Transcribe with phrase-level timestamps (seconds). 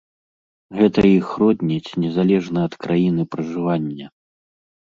[0.77, 4.07] Гэта іх родніць, незалежна ад краіны пражывання!